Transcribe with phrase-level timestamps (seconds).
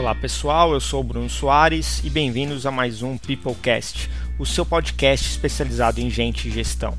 [0.00, 4.64] Olá pessoal, eu sou o Bruno Soares e bem-vindos a mais um Peoplecast, o seu
[4.64, 6.96] podcast especializado em gente e gestão.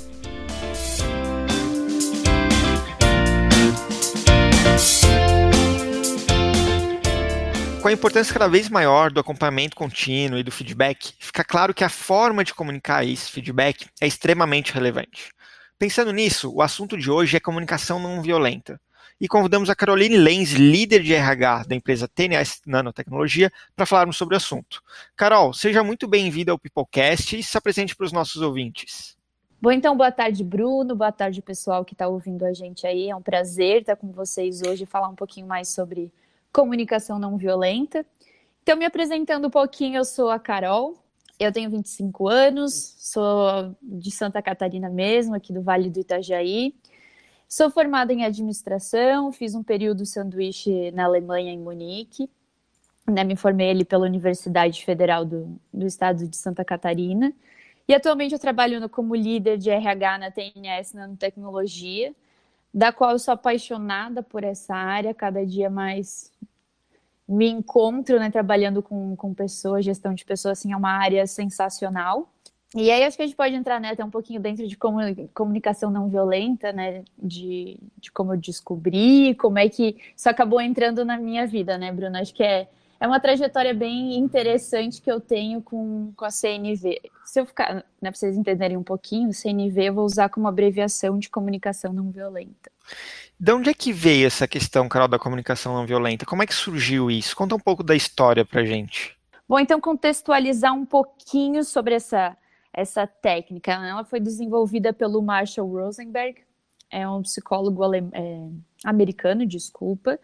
[7.85, 11.83] com a importância cada vez maior do acompanhamento contínuo e do feedback, fica claro que
[11.83, 15.29] a forma de comunicar esse feedback é extremamente relevante.
[15.77, 18.81] Pensando nisso, o assunto de hoje é comunicação não violenta.
[19.21, 24.33] E convidamos a Caroline Lenz, líder de RH da empresa TNS Nanotecnologia, para falarmos sobre
[24.33, 24.81] o assunto.
[25.15, 29.15] Carol, seja muito bem-vinda ao Peoplecast e se apresente para os nossos ouvintes.
[29.61, 30.95] Bom, então, boa tarde, Bruno.
[30.95, 33.11] Boa tarde, pessoal que está ouvindo a gente aí.
[33.11, 36.11] É um prazer estar com vocês hoje e falar um pouquinho mais sobre
[36.55, 38.05] comunicação não violenta.
[38.63, 40.95] Então, me apresentando um pouquinho, eu sou a Carol,
[41.37, 46.73] eu tenho 25 anos, sou de Santa Catarina mesmo, aqui do Vale do Itajaí.
[47.47, 52.29] Sou formada em administração, fiz um período sanduíche na Alemanha, em Munique.
[53.05, 57.33] Né, me formei ali pela Universidade Federal do, do Estado de Santa Catarina.
[57.87, 62.15] E atualmente eu trabalho como líder de RH na TNS Nanotecnologia
[62.75, 66.29] da qual eu sou apaixonada por essa área, cada dia mais
[67.25, 72.29] me encontro né, trabalhando com, com pessoas, gestão de pessoas, assim, é uma área sensacional.
[72.75, 74.77] E aí acho que a gente pode entrar né, até um pouquinho dentro de
[75.33, 77.05] comunicação não violenta, né?
[77.17, 81.93] De, de como eu descobri, como é que isso acabou entrando na minha vida, né,
[81.93, 82.17] Bruno?
[82.17, 82.67] Acho que é
[82.99, 87.01] é uma trajetória bem interessante que eu tenho com, com a CNV.
[87.25, 91.19] Se eu ficar, né, para vocês entenderem um pouquinho, CNV eu vou usar como abreviação
[91.19, 92.71] de comunicação não violenta.
[93.37, 96.25] De onde é que veio essa questão, Carol, da comunicação não violenta?
[96.25, 97.35] Como é que surgiu isso?
[97.35, 99.15] Conta um pouco da história para gente.
[99.47, 102.35] Bom, então contextualizar um pouquinho sobre essa,
[102.73, 103.73] essa técnica.
[103.73, 106.41] Ela foi desenvolvida pelo Marshall Rosenberg,
[106.89, 108.01] é um psicólogo é,
[108.83, 110.17] americano, desculpa,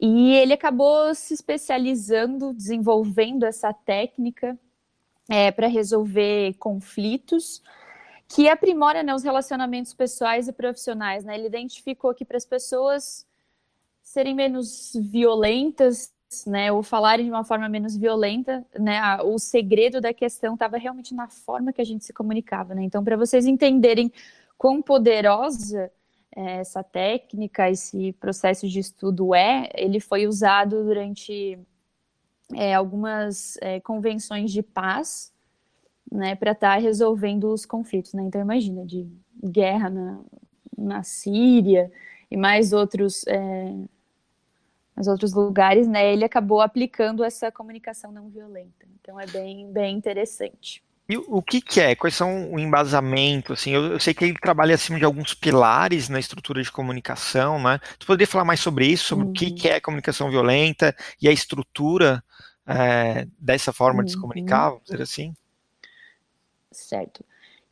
[0.00, 4.58] e ele acabou se especializando, desenvolvendo essa técnica
[5.28, 7.62] é, para resolver conflitos,
[8.28, 11.24] que aprimora né, os relacionamentos pessoais e profissionais.
[11.24, 11.34] Né?
[11.36, 13.26] Ele identificou que para as pessoas
[14.02, 16.12] serem menos violentas,
[16.46, 21.14] né, ou falarem de uma forma menos violenta, né, o segredo da questão estava realmente
[21.14, 22.74] na forma que a gente se comunicava.
[22.74, 22.82] Né?
[22.82, 24.12] Então, para vocês entenderem
[24.58, 25.92] quão poderosa
[26.34, 31.58] essa técnica, esse processo de estudo é, ele foi usado durante
[32.52, 35.32] é, algumas é, convenções de paz,
[36.10, 38.22] né, para estar tá resolvendo os conflitos, né?
[38.22, 39.08] Então imagina de
[39.42, 40.20] guerra na,
[40.76, 41.90] na Síria
[42.30, 43.74] e mais outros é,
[44.94, 46.12] mais outros lugares, né?
[46.12, 48.86] Ele acabou aplicando essa comunicação não violenta.
[49.00, 50.83] Então é bem bem interessante.
[51.06, 51.94] E o que, que é?
[51.94, 53.52] Quais são o embasamento?
[53.52, 57.62] Assim, eu, eu, sei que ele trabalha acima de alguns pilares na estrutura de comunicação,
[57.62, 57.78] né?
[57.98, 59.30] Tu poderia falar mais sobre isso, sobre uhum.
[59.30, 62.24] o que, que é comunicação violenta e a estrutura
[62.66, 64.04] é, dessa forma uhum.
[64.04, 64.22] de se uhum.
[64.22, 65.34] comunicar, vamos dizer assim?
[66.72, 67.22] Certo.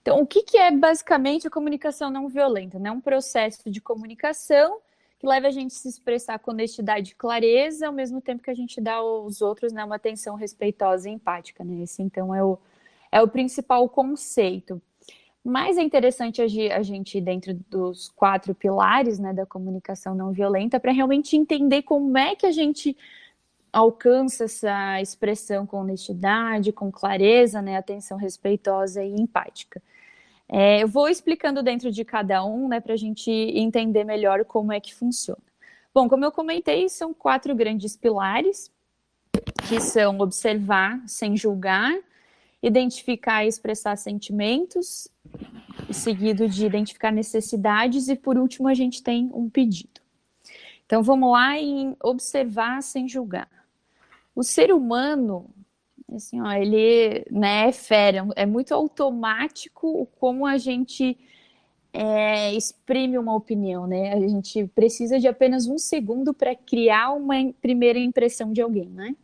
[0.02, 2.78] Então, o que, que é basicamente a comunicação não violenta?
[2.78, 2.90] Né?
[2.90, 4.78] Um processo de comunicação
[5.18, 8.50] que leva a gente a se expressar com honestidade e clareza, ao mesmo tempo que
[8.50, 11.64] a gente dá aos outros né, uma atenção respeitosa e empática.
[11.64, 11.84] Né?
[11.84, 12.58] Esse, então, é o
[13.12, 14.80] é o principal conceito.
[15.44, 20.92] Mas é interessante a gente, dentro dos quatro pilares né, da comunicação não violenta, para
[20.92, 22.96] realmente entender como é que a gente
[23.72, 29.82] alcança essa expressão com honestidade, com clareza, né, atenção respeitosa e empática.
[30.48, 34.72] É, eu vou explicando dentro de cada um, né, para a gente entender melhor como
[34.72, 35.40] é que funciona.
[35.94, 38.70] Bom, como eu comentei, são quatro grandes pilares,
[39.68, 41.92] que são observar sem julgar,
[42.62, 45.08] identificar e expressar sentimentos,
[45.90, 50.00] seguido de identificar necessidades, e por último a gente tem um pedido.
[50.86, 53.48] Então vamos lá em observar sem julgar.
[54.34, 55.46] O ser humano,
[56.14, 61.18] assim, ó, ele né, é fera, é muito automático como a gente
[61.92, 64.14] é, exprime uma opinião, né?
[64.14, 69.14] A gente precisa de apenas um segundo para criar uma primeira impressão de alguém, né?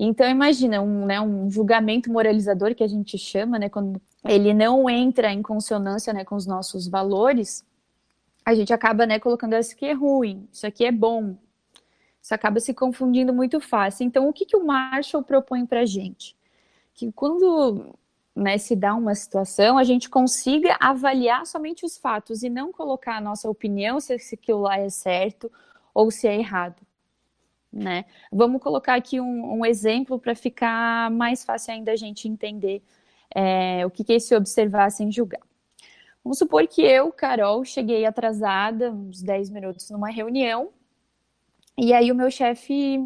[0.00, 4.88] Então, imagina, um, né, um julgamento moralizador que a gente chama, né, quando ele não
[4.88, 7.66] entra em consonância né, com os nossos valores,
[8.44, 11.36] a gente acaba né, colocando isso aqui é ruim, isso aqui é bom.
[12.22, 14.04] Isso acaba se confundindo muito fácil.
[14.04, 16.36] Então, o que, que o Marshall propõe para a gente?
[16.94, 17.92] Que quando
[18.36, 23.16] né, se dá uma situação, a gente consiga avaliar somente os fatos e não colocar
[23.16, 25.50] a nossa opinião se aquilo lá é certo
[25.92, 26.87] ou se é errado.
[27.72, 28.04] Né?
[28.32, 32.82] Vamos colocar aqui um, um exemplo para ficar mais fácil ainda a gente entender
[33.34, 35.42] é, o que, que é esse observar sem julgar.
[36.24, 40.70] Vamos supor que eu, Carol, cheguei atrasada, uns 10 minutos numa reunião,
[41.76, 42.98] e aí o meu chefe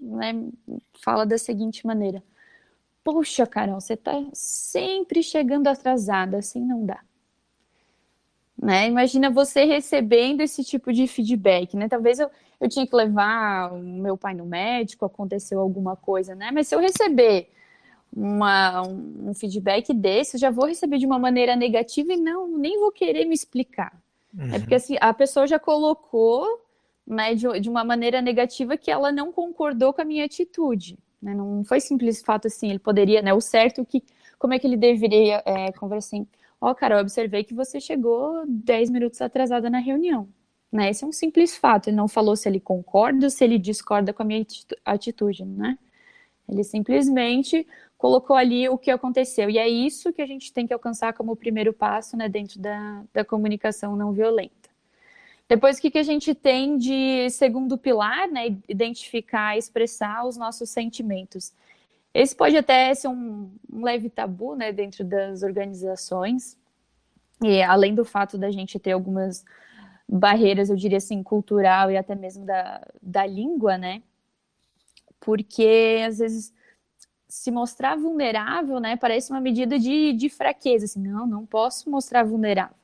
[0.00, 0.32] né,
[1.02, 2.22] fala da seguinte maneira:
[3.02, 7.00] Poxa, Carol, você está sempre chegando atrasada, assim não dá.
[8.60, 8.86] Né?
[8.86, 11.88] Imagina você recebendo esse tipo de feedback, né?
[11.88, 12.30] Talvez eu,
[12.60, 16.50] eu tinha que levar o meu pai no médico, aconteceu alguma coisa, né?
[16.52, 17.50] Mas se eu receber
[18.14, 22.78] uma, um feedback desse, eu já vou receber de uma maneira negativa e não, nem
[22.78, 23.92] vou querer me explicar.
[24.32, 24.54] Uhum.
[24.54, 26.46] É porque assim, a pessoa já colocou
[27.06, 30.96] né, de, de, uma maneira negativa que ela não concordou com a minha atitude.
[31.20, 31.34] Né?
[31.34, 33.34] Não foi simples fato assim, ele poderia, né?
[33.34, 34.02] O certo que,
[34.38, 36.26] como é que ele deveria é, conversar assim,
[36.60, 40.28] ó, oh, cara, eu observei que você chegou 10 minutos atrasada na reunião.
[40.72, 40.90] Né?
[40.90, 41.88] Esse é um simples fato.
[41.88, 44.44] Ele não falou se ele concorda ou se ele discorda com a minha
[44.84, 45.78] atitude, né?
[46.48, 47.66] Ele simplesmente
[47.96, 49.48] colocou ali o que aconteceu.
[49.48, 53.02] E é isso que a gente tem que alcançar como primeiro passo né, dentro da,
[53.12, 54.68] da comunicação não violenta.
[55.48, 58.56] Depois, o que, que a gente tem de segundo pilar, né?
[58.68, 61.52] Identificar, expressar os nossos sentimentos.
[62.14, 66.56] Esse pode até ser um, um leve tabu, né, dentro das organizações.
[67.42, 69.44] E além do fato da gente ter algumas
[70.08, 74.00] barreiras, eu diria assim, cultural e até mesmo da, da língua, né?
[75.18, 76.54] Porque às vezes
[77.28, 82.22] se mostrar vulnerável, né, parece uma medida de, de fraqueza, assim, não, não posso mostrar
[82.22, 82.76] vulnerável,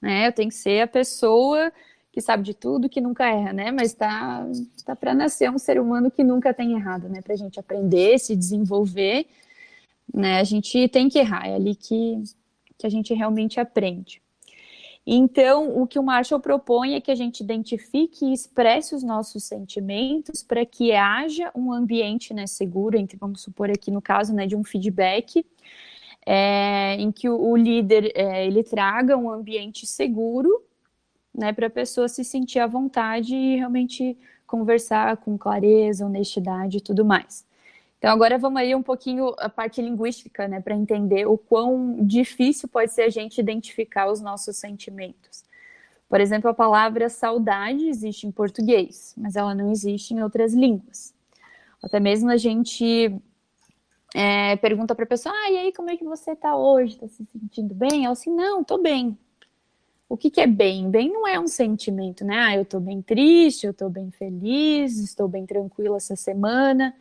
[0.00, 1.70] né, eu tenho que ser a pessoa
[2.12, 4.46] que sabe de tudo, que nunca erra, né, mas tá,
[4.84, 8.34] tá para nascer um ser humano que nunca tem errado, né, pra gente aprender, se
[8.34, 9.26] desenvolver,
[10.12, 12.22] né, a gente tem que errar, é ali que,
[12.76, 14.20] que a gente realmente aprende.
[15.06, 19.44] Então, o que o Marshall propõe é que a gente identifique e expresse os nossos
[19.44, 24.46] sentimentos para que haja um ambiente né, seguro, entre, vamos supor aqui no caso né,
[24.46, 25.44] de um feedback,
[26.26, 30.62] é, em que o, o líder é, ele traga um ambiente seguro
[31.34, 34.16] né, para a pessoa se sentir à vontade e realmente
[34.46, 37.44] conversar com clareza, honestidade e tudo mais.
[37.98, 42.68] Então, agora vamos aí um pouquinho a parte linguística, né, para entender o quão difícil
[42.68, 45.44] pode ser a gente identificar os nossos sentimentos.
[46.08, 51.14] Por exemplo, a palavra saudade existe em português, mas ela não existe em outras línguas.
[51.82, 53.14] Até mesmo a gente
[54.14, 56.94] é, pergunta para a pessoa: ah, e aí, como é que você está hoje?
[56.94, 58.04] Está se sentindo bem?
[58.04, 59.16] Ela assim: não, estou bem.
[60.10, 60.90] O que, que é bem?
[60.90, 62.36] Bem não é um sentimento, né?
[62.36, 66.92] Ah, eu estou bem triste, eu estou bem feliz, estou bem tranquila essa semana.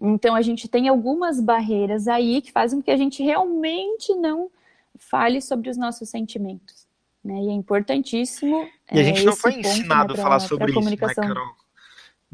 [0.00, 4.50] Então, a gente tem algumas barreiras aí que fazem com que a gente realmente não
[4.98, 6.88] fale sobre os nossos sentimentos.
[7.24, 7.42] Né?
[7.42, 8.68] E é importantíssimo.
[8.90, 11.14] E a gente é, não foi ponto, ensinado né, pra, a falar sobre isso, né,
[11.14, 11.61] Carol?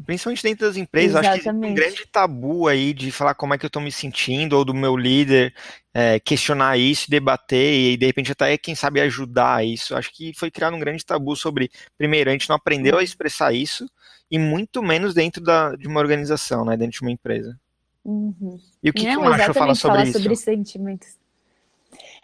[0.05, 1.49] Principalmente dentro das empresas, Exatamente.
[1.49, 4.57] acho que um grande tabu aí de falar como é que eu estou me sentindo,
[4.57, 5.53] ou do meu líder,
[5.93, 9.95] é, questionar isso, debater, e de repente até, quem sabe, ajudar isso.
[9.95, 13.53] Acho que foi criado um grande tabu sobre, primeiro, a gente não aprendeu a expressar
[13.53, 13.89] isso,
[14.31, 17.59] e muito menos dentro da, de uma organização, né, dentro de uma empresa.
[18.05, 18.59] Uhum.
[18.81, 20.19] E o que, não, que o Marshall fala sobre falar isso?
[20.19, 21.17] sobre sentimentos.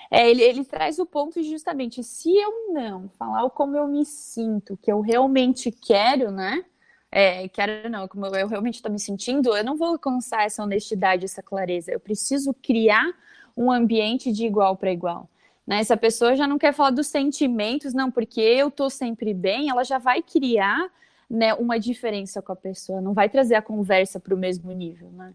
[0.09, 4.77] É, ele, ele traz o ponto justamente, se eu não falar como eu me sinto,
[4.81, 6.63] que eu realmente quero, né?
[7.11, 11.25] É, quero não, como eu realmente estou me sentindo, eu não vou alcançar essa honestidade,
[11.25, 11.91] essa clareza.
[11.91, 13.05] Eu preciso criar
[13.55, 15.29] um ambiente de igual para igual.
[15.65, 15.83] Né?
[15.83, 19.69] Se a pessoa já não quer falar dos sentimentos, não, porque eu estou sempre bem,
[19.69, 20.89] ela já vai criar
[21.29, 25.09] né, uma diferença com a pessoa, não vai trazer a conversa para o mesmo nível,
[25.11, 25.33] né?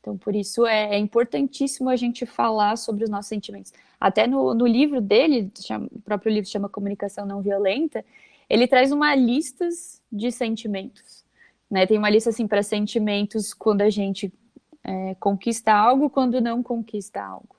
[0.00, 3.72] Então, por isso é, é, importantíssimo a gente falar sobre os nossos sentimentos.
[4.00, 8.02] Até no, no livro dele, chama, o próprio livro chama Comunicação Não Violenta,
[8.50, 9.68] ele traz uma lista
[10.10, 11.24] de sentimentos.
[11.70, 11.86] Né?
[11.86, 14.32] Tem uma lista assim para sentimentos quando a gente
[14.82, 17.54] é, conquista algo, quando não conquista algo.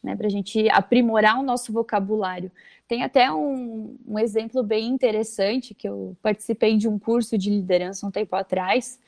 [0.00, 0.14] Né?
[0.14, 2.50] Para a gente aprimorar o nosso vocabulário.
[2.86, 8.06] Tem até um, um exemplo bem interessante que eu participei de um curso de liderança
[8.06, 9.00] um tempo atrás.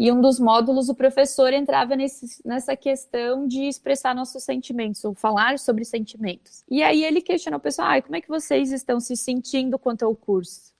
[0.00, 5.12] E um dos módulos, o professor entrava nesse, nessa questão de expressar nossos sentimentos, ou
[5.12, 6.64] falar sobre sentimentos.
[6.70, 10.02] E aí ele questionou o pessoal: ah, como é que vocês estão se sentindo quanto
[10.06, 10.72] ao curso?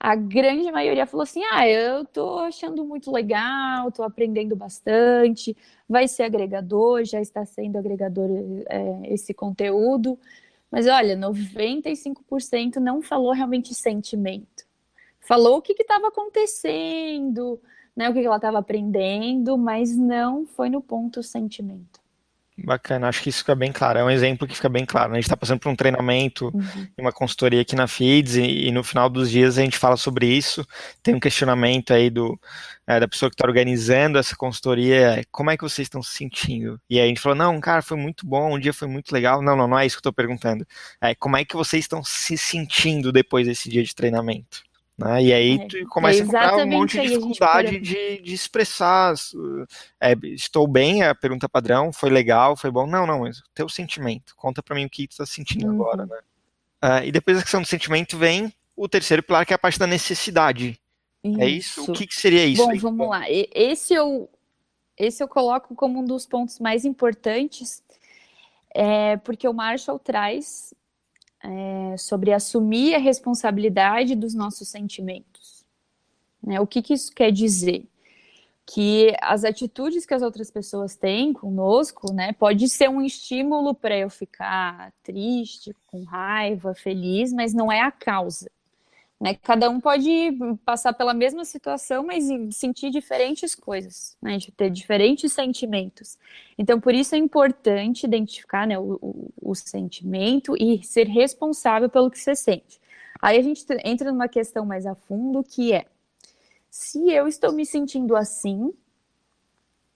[0.00, 5.56] A grande maioria falou assim: ah, eu tô achando muito legal, tô aprendendo bastante,
[5.88, 8.28] vai ser agregador, já está sendo agregador
[8.68, 10.18] é, esse conteúdo.
[10.68, 14.64] Mas olha, 95% não falou realmente sentimento.
[15.20, 17.60] Falou o que estava acontecendo,
[17.96, 22.02] né, o que ela estava aprendendo, mas não foi no ponto sentimento.
[22.64, 23.98] Bacana, acho que isso fica bem claro.
[23.98, 25.10] É um exemplo que fica bem claro.
[25.10, 25.14] Né?
[25.14, 26.86] A gente está passando por um treinamento uhum.
[26.98, 30.26] uma consultoria aqui na FIDS e, e, no final dos dias a gente fala sobre
[30.26, 30.64] isso.
[31.02, 32.38] Tem um questionamento aí do,
[32.86, 35.24] é, da pessoa que está organizando essa consultoria.
[35.30, 36.78] Como é que vocês estão se sentindo?
[36.90, 39.40] E aí a gente falou, não, cara, foi muito bom, um dia foi muito legal.
[39.40, 40.66] Não, não, não é isso que eu estou perguntando.
[41.00, 44.62] É, como é que vocês estão se sentindo depois desse dia de treinamento?
[45.02, 45.22] Né?
[45.24, 49.14] E aí é, tu começa é a encontrar um monte de dificuldade de, de expressar.
[50.00, 52.86] É, estou bem, é a pergunta padrão, foi legal, foi bom.
[52.86, 54.34] Não, não, mas o teu sentimento.
[54.36, 55.82] Conta para mim o que tu está sentindo uhum.
[55.82, 56.18] agora, né?
[56.84, 59.78] Uh, e depois da questão do sentimento vem o terceiro pilar, que é a parte
[59.78, 60.80] da necessidade.
[61.22, 61.40] Isso.
[61.40, 61.90] É isso?
[61.90, 62.64] O que, que seria isso?
[62.64, 62.78] Bom, aí?
[62.78, 63.22] vamos lá.
[63.28, 64.28] Esse eu,
[64.96, 67.82] esse eu coloco como um dos pontos mais importantes,
[68.74, 70.74] é, porque o Marshall traz
[71.42, 75.64] é, sobre assumir a responsabilidade dos nossos sentimentos.
[76.42, 76.60] Né?
[76.60, 77.86] O que, que isso quer dizer?
[78.64, 83.96] Que as atitudes que as outras pessoas têm conosco, né, pode ser um estímulo para
[83.96, 88.48] eu ficar triste, com raiva, feliz, mas não é a causa.
[89.22, 89.34] Né?
[89.34, 90.10] Cada um pode
[90.64, 92.24] passar pela mesma situação, mas
[92.56, 94.36] sentir diferentes coisas, né?
[94.36, 96.18] de ter diferentes sentimentos.
[96.58, 102.10] Então, por isso é importante identificar né, o, o, o sentimento e ser responsável pelo
[102.10, 102.80] que você sente.
[103.20, 105.84] Aí a gente entra numa questão mais a fundo, que é,
[106.68, 108.74] se eu estou me sentindo assim,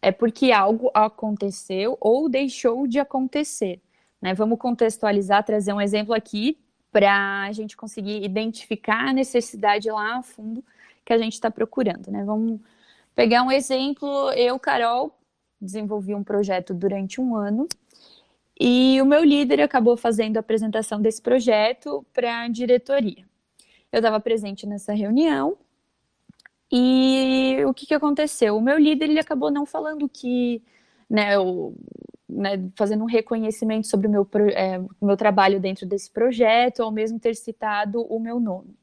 [0.01, 3.81] é porque algo aconteceu ou deixou de acontecer.
[4.23, 4.35] Né?
[4.35, 6.57] Vamos contextualizar, trazer um exemplo aqui
[6.97, 10.65] para a gente conseguir identificar a necessidade lá a fundo
[11.05, 12.25] que a gente está procurando, né?
[12.25, 12.59] Vamos
[13.15, 14.33] pegar um exemplo.
[14.33, 15.15] Eu, Carol,
[15.61, 17.69] desenvolvi um projeto durante um ano
[18.59, 23.27] e o meu líder acabou fazendo a apresentação desse projeto para a diretoria.
[23.93, 25.59] Eu estava presente nessa reunião
[26.73, 28.57] e o que, que aconteceu?
[28.57, 30.63] O meu líder ele acabou não falando que
[31.11, 31.75] né, o,
[32.29, 37.19] né, fazendo um reconhecimento sobre o meu, é, meu trabalho dentro desse projeto, ao mesmo
[37.19, 38.77] ter citado o meu nome.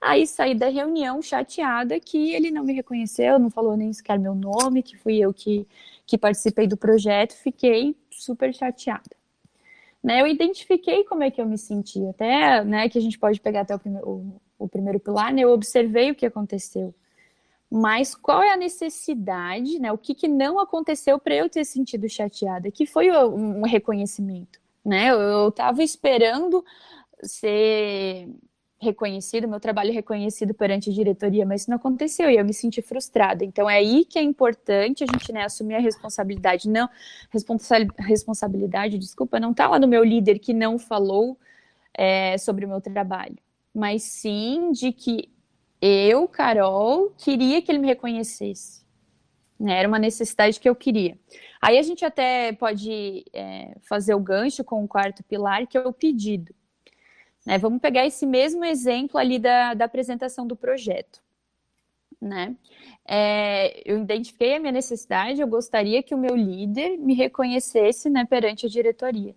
[0.00, 4.34] Aí saí da reunião chateada que ele não me reconheceu, não falou nem sequer meu
[4.34, 5.66] nome, que fui eu que,
[6.06, 9.16] que participei do projeto, fiquei super chateada.
[10.02, 13.38] Né, eu identifiquei como é que eu me senti, até né, que a gente pode
[13.38, 16.94] pegar até o, primeiro, o, o primeiro pilar, né, eu observei o que aconteceu
[17.70, 19.92] mas qual é a necessidade, né?
[19.92, 22.70] O que, que não aconteceu para eu ter sentido chateada?
[22.70, 25.10] Que foi um reconhecimento, né?
[25.10, 26.64] Eu estava esperando
[27.22, 28.28] ser
[28.80, 32.80] reconhecido, meu trabalho reconhecido perante a diretoria, mas isso não aconteceu e eu me senti
[32.80, 33.44] frustrada.
[33.44, 36.88] Então é aí que é importante a gente né, assumir a responsabilidade, não
[37.30, 41.38] responsa responsabilidade, desculpa, não está lá no meu líder que não falou
[41.92, 43.36] é, sobre o meu trabalho,
[43.74, 45.28] mas sim de que
[45.80, 48.84] eu, Carol, queria que ele me reconhecesse.
[49.58, 49.78] Né?
[49.78, 51.18] Era uma necessidade que eu queria.
[51.60, 55.80] Aí a gente até pode é, fazer o gancho com o quarto pilar, que é
[55.80, 56.54] o pedido.
[57.44, 57.58] Né?
[57.58, 61.20] Vamos pegar esse mesmo exemplo ali da, da apresentação do projeto.
[62.20, 62.54] Né?
[63.06, 68.24] É, eu identifiquei a minha necessidade, eu gostaria que o meu líder me reconhecesse né,
[68.24, 69.34] perante a diretoria.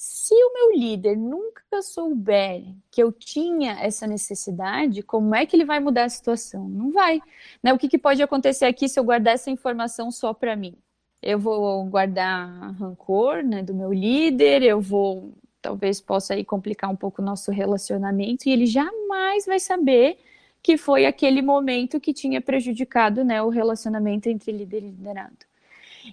[0.00, 5.64] Se o meu líder nunca souber que eu tinha essa necessidade, como é que ele
[5.64, 6.68] vai mudar a situação?
[6.68, 7.20] Não vai.
[7.60, 7.72] Né?
[7.72, 10.76] O que, que pode acontecer aqui se eu guardar essa informação só para mim?
[11.20, 16.96] Eu vou guardar rancor né, do meu líder, eu vou, talvez possa aí complicar um
[16.96, 20.16] pouco o nosso relacionamento, e ele jamais vai saber
[20.62, 25.47] que foi aquele momento que tinha prejudicado né, o relacionamento entre líder e liderado.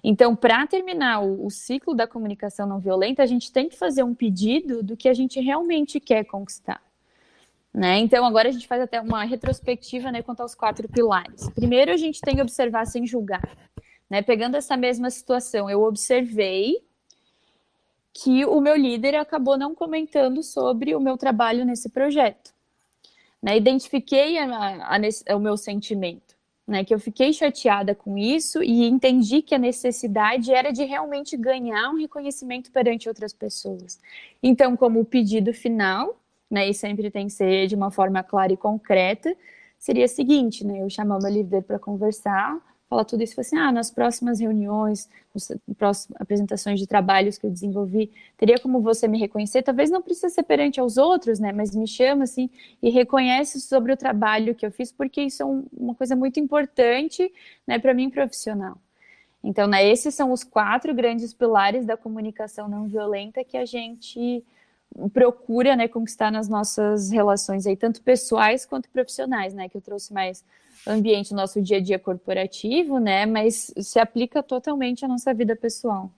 [0.02, 4.02] Então, para terminar o, o, ciclo da comunicação não violenta, a gente tem que fazer
[4.02, 6.80] um pedido do que a gente realmente quer conquistar.
[7.72, 7.98] Né?
[7.98, 11.48] Então, agora a gente faz até uma retrospectiva né, quanto aos quatro pilares.
[11.50, 13.46] Primeiro, a gente tem que observar sem julgar.
[14.08, 14.22] Né?
[14.22, 16.82] Pegando essa mesma situação, eu observei
[18.14, 22.54] que o meu líder acabou não comentando sobre o meu trabalho nesse projeto.
[23.42, 23.58] Né?
[23.58, 26.35] Identifiquei a, a, a, o meu sentimento
[26.66, 31.36] né, que eu fiquei chateada com isso e entendi que a necessidade era de realmente
[31.36, 34.00] ganhar um reconhecimento perante outras pessoas.
[34.42, 36.20] Então, como pedido final,
[36.50, 39.36] né, e sempre tem que ser de uma forma clara e concreta,
[39.78, 42.58] seria o seguinte, né, eu chamar meu líder para conversar,
[42.88, 47.50] falar tudo isso, assim, ah, nas próximas reuniões, nas próximas apresentações de trabalhos que eu
[47.50, 51.74] desenvolvi, teria como você me reconhecer, talvez não precisa ser perante aos outros, né, mas
[51.74, 52.48] me chama, assim,
[52.82, 56.38] e reconhece sobre o trabalho que eu fiz, porque isso é um, uma coisa muito
[56.38, 57.30] importante,
[57.66, 58.78] né, para mim profissional.
[59.42, 64.44] Então, né, esses são os quatro grandes pilares da comunicação não violenta que a gente
[65.12, 70.12] procura, né, conquistar nas nossas relações aí, tanto pessoais quanto profissionais, né, que eu trouxe
[70.12, 70.44] mais
[70.86, 73.26] ambiente nosso dia a dia corporativo, né?
[73.26, 76.10] Mas se aplica totalmente à nossa vida pessoal.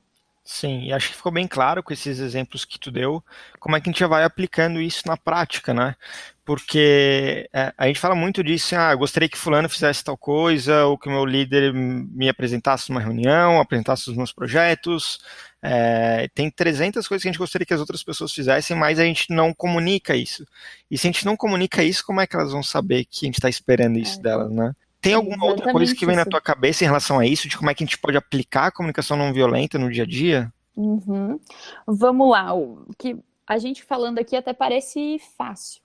[0.44, 3.22] Sim, e acho que ficou bem claro com esses exemplos que tu deu,
[3.60, 5.94] como é que a gente vai aplicando isso na prática, né?
[6.42, 10.96] Porque é, a gente fala muito disso, ah, gostaria que fulano fizesse tal coisa, ou
[10.96, 15.20] que o meu líder me apresentasse numa reunião, apresentasse os meus projetos.
[15.60, 19.04] É, tem 300 coisas que a gente gostaria que as outras pessoas fizessem, mas a
[19.04, 20.46] gente não comunica isso.
[20.90, 23.26] E se a gente não comunica isso, como é que elas vão saber que a
[23.26, 24.22] gente está esperando isso é.
[24.22, 24.72] delas, né?
[25.00, 26.24] Tem alguma Exatamente outra coisa que vem isso.
[26.24, 28.66] na tua cabeça em relação a isso, de como é que a gente pode aplicar
[28.66, 30.52] a comunicação não violenta no dia a dia?
[30.76, 31.38] Uhum.
[31.86, 35.80] Vamos lá, o que a gente falando aqui até parece fácil?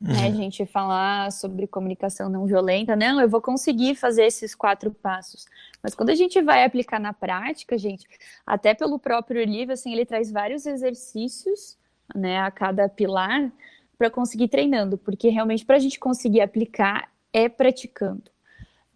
[0.00, 0.12] Uhum.
[0.12, 0.26] né?
[0.26, 5.46] A gente falar sobre comunicação não violenta, não, eu vou conseguir fazer esses quatro passos.
[5.82, 8.06] Mas quando a gente vai aplicar na prática, gente,
[8.46, 11.76] até pelo próprio livro, assim, ele traz vários exercícios,
[12.14, 13.50] né, a cada pilar
[13.96, 18.30] para conseguir treinando, porque realmente para a gente conseguir aplicar é praticando.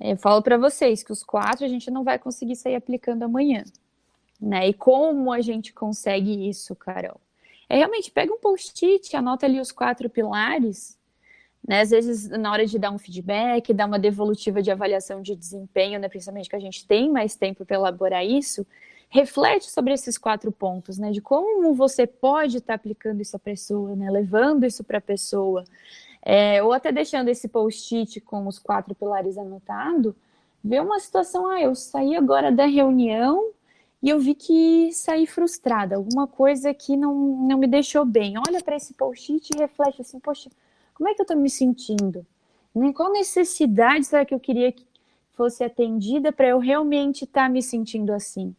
[0.01, 3.65] Eu falo para vocês que os quatro a gente não vai conseguir sair aplicando amanhã.
[4.41, 4.69] Né?
[4.69, 7.21] E como a gente consegue isso, Carol?
[7.69, 10.97] É realmente pega um post-it, anota ali os quatro pilares,
[11.67, 11.81] né?
[11.81, 15.99] Às vezes, na hora de dar um feedback, dar uma devolutiva de avaliação de desempenho,
[15.99, 16.09] né?
[16.09, 18.65] Principalmente que a gente tem mais tempo para elaborar isso,
[19.09, 21.11] reflete sobre esses quatro pontos, né?
[21.11, 24.11] De como você pode estar tá aplicando isso à pessoa, né?
[24.11, 25.65] Levando isso para a pessoa.
[26.23, 30.15] É, ou até deixando esse post-it com os quatro pilares anotado,
[30.63, 33.53] ver uma situação, ah, eu saí agora da reunião
[34.03, 38.35] e eu vi que saí frustrada, alguma coisa que não, não me deixou bem.
[38.39, 40.51] Olha para esse post-it e reflete assim, poxa,
[40.95, 42.27] como é que eu estou me sentindo?
[42.75, 42.93] Né?
[42.93, 44.87] Qual necessidade será que eu queria que
[45.33, 48.55] fosse atendida para eu realmente estar tá me sentindo assim?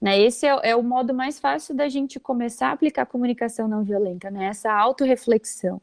[0.00, 0.20] Né?
[0.20, 3.84] Esse é, é, o modo mais fácil da gente começar a aplicar a comunicação não
[3.84, 4.46] violenta, né?
[4.46, 5.80] essa autorreflexão.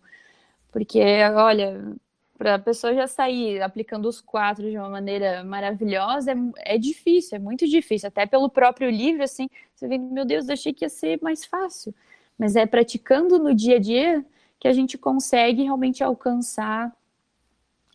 [0.71, 1.01] Porque,
[1.35, 1.95] olha,
[2.41, 7.35] para a pessoa já sair aplicando os quatro de uma maneira maravilhosa é, é, difícil,
[7.35, 8.07] é muito difícil.
[8.07, 11.45] Até pelo próprio livro, assim, você vê, meu Deus, eu achei que ia ser mais
[11.45, 11.93] fácil.
[12.39, 14.25] Mas é praticando no dia a dia
[14.59, 16.91] que a gente consegue realmente alcançar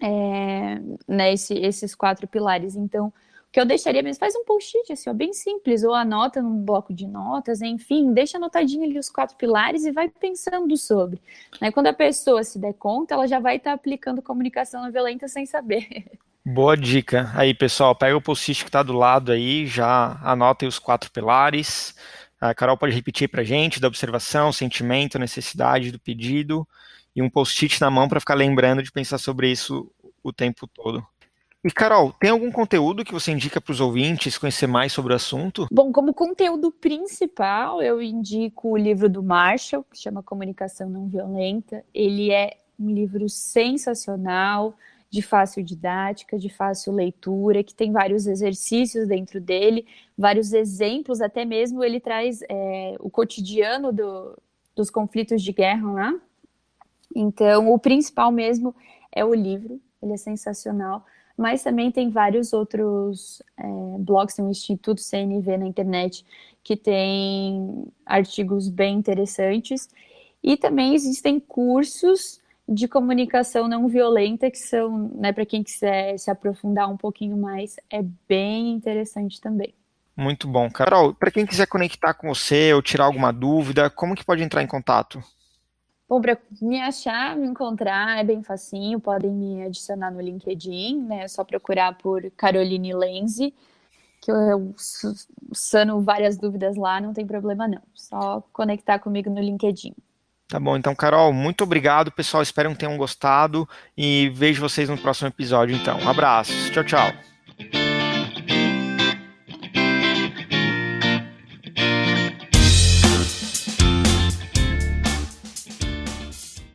[0.00, 2.76] é, né, esse, esses quatro pilares.
[2.76, 3.12] Então,
[3.57, 6.92] que eu deixaria mesmo, faz um post-it, assim, ó, bem simples, ou anota num bloco
[6.92, 11.23] de notas, enfim, deixa anotadinho ali os quatro pilares e vai pensando sobre.
[11.59, 11.73] Né?
[11.73, 15.27] Quando a pessoa se der conta, ela já vai estar tá aplicando comunicação não violenta
[15.27, 15.88] sem saber.
[16.45, 17.31] Boa dica.
[17.35, 21.95] Aí, pessoal, pega o post-it que está do lado aí, já anota os quatro pilares.
[22.38, 26.69] A Carol pode repetir para a gente da observação, sentimento, necessidade do pedido
[27.16, 29.90] e um post-it na mão para ficar lembrando de pensar sobre isso
[30.23, 31.03] o tempo todo.
[31.66, 35.16] E Carol, tem algum conteúdo que você indica para os ouvintes conhecer mais sobre o
[35.16, 35.66] assunto?
[35.68, 41.85] Bom, como conteúdo principal, eu indico o livro do Marshall, que chama Comunicação Não Violenta.
[41.92, 44.76] Ele é um livro sensacional,
[45.11, 51.44] de fácil didática, de fácil leitura, que tem vários exercícios dentro dele, vários exemplos, até
[51.44, 54.40] mesmo ele traz é, o cotidiano do,
[54.76, 56.14] dos conflitos de guerra lá.
[57.12, 58.72] Então, o principal mesmo
[59.11, 61.05] é o livro, ele é sensacional
[61.37, 63.62] mas também tem vários outros é,
[63.99, 66.25] blogs, tem o Instituto CNV na internet,
[66.64, 69.88] que tem artigos bem interessantes,
[70.42, 76.31] e também existem cursos de comunicação não violenta, que são, né, para quem quiser se
[76.31, 79.72] aprofundar um pouquinho mais, é bem interessante também.
[80.16, 81.14] Muito bom, Carol.
[81.14, 84.66] Para quem quiser conectar com você ou tirar alguma dúvida, como que pode entrar em
[84.66, 85.22] contato?
[86.09, 91.25] Bom, para me achar, me encontrar é bem facinho, podem me adicionar no LinkedIn, né?
[91.25, 93.53] É só procurar por Caroline Lenze,
[94.21, 94.73] que eu
[95.53, 97.83] sano várias dúvidas lá, não tem problema não.
[97.92, 99.95] Só conectar comigo no LinkedIn.
[100.49, 102.40] Tá bom, então, Carol, muito obrigado, pessoal.
[102.40, 105.99] Espero que tenham gostado e vejo vocês no próximo episódio, então.
[105.99, 106.53] Um abraço.
[106.71, 107.36] Tchau, tchau.